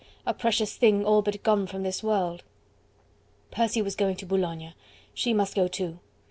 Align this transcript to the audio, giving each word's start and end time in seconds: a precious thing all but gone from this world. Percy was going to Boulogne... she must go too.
a 0.25 0.33
precious 0.33 0.77
thing 0.77 1.05
all 1.05 1.21
but 1.21 1.43
gone 1.43 1.67
from 1.67 1.83
this 1.83 2.01
world. 2.01 2.41
Percy 3.51 3.83
was 3.83 3.95
going 3.95 4.15
to 4.15 4.25
Boulogne... 4.25 4.73
she 5.13 5.31
must 5.31 5.53
go 5.53 5.67
too. 5.67 5.99